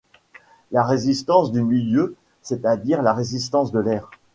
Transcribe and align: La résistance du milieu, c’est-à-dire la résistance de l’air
La 0.71 0.83
résistance 0.83 1.51
du 1.51 1.61
milieu, 1.61 2.15
c’est-à-dire 2.41 3.03
la 3.03 3.13
résistance 3.13 3.71
de 3.71 3.77
l’air 3.81 4.09